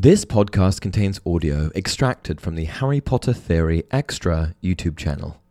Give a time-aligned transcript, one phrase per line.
[0.00, 5.42] This podcast contains audio extracted from the Harry Potter Theory Extra YouTube channel.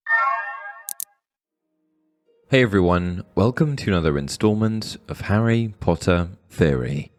[2.50, 7.12] Hey everyone, welcome to another installment of Harry Potter Theory.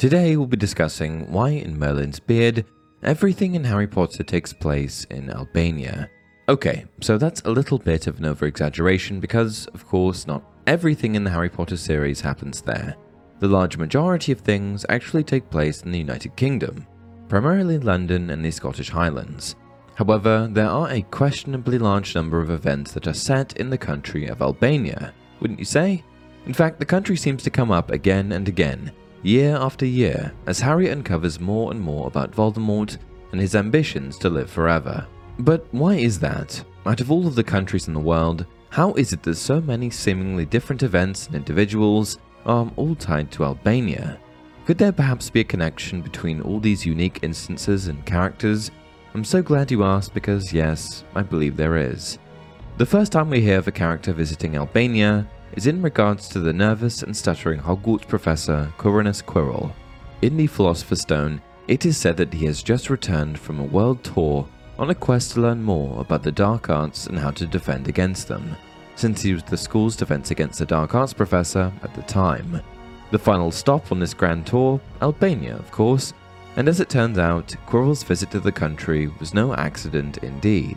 [0.00, 2.64] Today we'll be discussing why in Merlin's Beard
[3.04, 6.10] everything in Harry Potter takes place in Albania.
[6.48, 11.14] Okay, so that's a little bit of an over exaggeration because, of course, not everything
[11.14, 12.96] in the Harry Potter series happens there
[13.42, 16.86] the large majority of things actually take place in the United Kingdom,
[17.28, 19.56] primarily London and the Scottish Highlands.
[19.96, 24.28] However, there are a questionably large number of events that are set in the country
[24.28, 26.04] of Albania, wouldn't you say?
[26.46, 28.92] In fact, the country seems to come up again and again,
[29.24, 32.96] year after year, as Harry uncovers more and more about Voldemort
[33.32, 35.04] and his ambitions to live forever.
[35.40, 36.64] But why is that?
[36.86, 39.90] Out of all of the countries in the world, how is it that so many
[39.90, 44.18] seemingly different events and individuals are all tied to Albania.
[44.64, 48.70] Could there perhaps be a connection between all these unique instances and characters?
[49.14, 52.18] I'm so glad you asked because, yes, I believe there is.
[52.78, 56.52] The first time we hear of a character visiting Albania is in regards to the
[56.52, 59.72] nervous and stuttering Hogwarts professor Quirinus Quirrell.
[60.22, 64.02] In the Philosopher's Stone, it is said that he has just returned from a world
[64.02, 67.88] tour on a quest to learn more about the dark arts and how to defend
[67.88, 68.56] against them
[68.96, 72.60] since he was the school's defense against the dark arts professor at the time.
[73.10, 76.14] The final stop on this grand tour, Albania, of course,
[76.56, 80.76] and as it turns out, Quirrell's visit to the country was no accident indeed.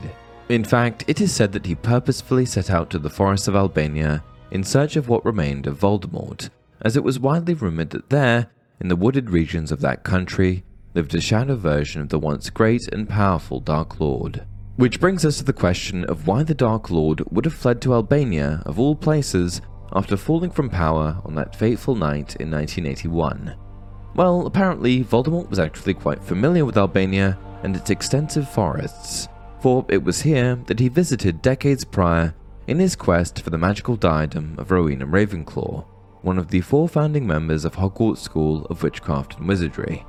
[0.50, 4.24] In fact, it is said that he purposefully set out to the forests of Albania
[4.52, 6.50] in search of what remained of Voldemort,
[6.82, 8.48] as it was widely rumored that there,
[8.80, 10.64] in the wooded regions of that country,
[10.94, 14.46] lived a shadow version of the once great and powerful Dark Lord.
[14.78, 17.94] Which brings us to the question of why the Dark Lord would have fled to
[17.94, 19.62] Albania, of all places,
[19.94, 23.56] after falling from power on that fateful night in 1981.
[24.16, 29.30] Well, apparently, Voldemort was actually quite familiar with Albania and its extensive forests,
[29.62, 32.36] for it was here that he visited decades prior
[32.68, 35.86] in his quest for the magical diadem of Rowena Ravenclaw,
[36.22, 40.06] one of the four founding members of Hogwarts School of Witchcraft and Wizardry.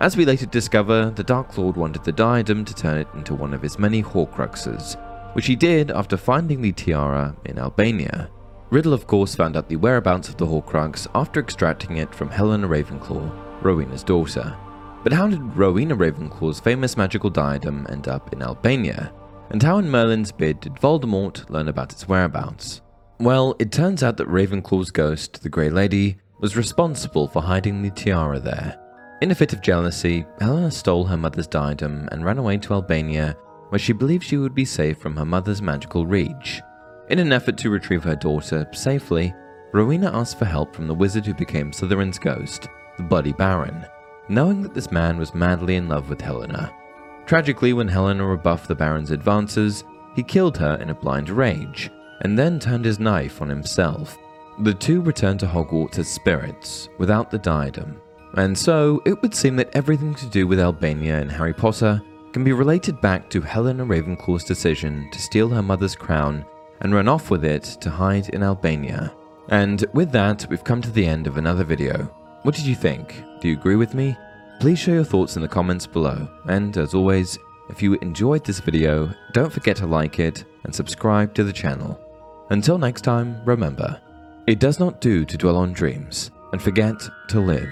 [0.00, 3.52] As we later discover, the Dark Lord wanted the diadem to turn it into one
[3.52, 4.96] of his many Horcruxes,
[5.34, 8.30] which he did after finding the tiara in Albania.
[8.70, 12.68] Riddle, of course, found out the whereabouts of the Horcrux after extracting it from Helena
[12.68, 14.56] Ravenclaw, Rowena's daughter.
[15.02, 19.12] But how did Rowena Ravenclaw's famous magical diadem end up in Albania?
[19.50, 22.82] And how in Merlin's beard did Voldemort learn about its whereabouts?
[23.18, 27.90] Well, it turns out that Ravenclaw's ghost, the Grey Lady, was responsible for hiding the
[27.90, 28.78] tiara there,
[29.20, 33.36] in a fit of jealousy, Helena stole her mother's diadem and ran away to Albania,
[33.70, 36.62] where she believed she would be safe from her mother's magical reach.
[37.10, 39.34] In an effort to retrieve her daughter safely,
[39.72, 43.84] Rowena asked for help from the wizard who became Slytherin's ghost, the Bloody Baron,
[44.28, 46.72] knowing that this man was madly in love with Helena.
[47.26, 49.84] Tragically, when Helena rebuffed the Baron's advances,
[50.16, 51.90] he killed her in a blind rage,
[52.22, 54.16] and then turned his knife on himself.
[54.60, 58.00] The two returned to Hogwarts as spirits, without the diadem,
[58.38, 62.00] and so, it would seem that everything to do with Albania and Harry Potter
[62.32, 66.46] can be related back to Helena Ravenclaw's decision to steal her mother's crown
[66.80, 69.12] and run off with it to hide in Albania.
[69.48, 72.04] And with that, we've come to the end of another video.
[72.42, 73.24] What did you think?
[73.40, 74.16] Do you agree with me?
[74.60, 77.40] Please share your thoughts in the comments below, and as always,
[77.70, 82.00] if you enjoyed this video, don't forget to like it and subscribe to the channel.
[82.50, 84.00] Until next time, remember,
[84.46, 86.94] it does not do to dwell on dreams and forget
[87.30, 87.68] to live.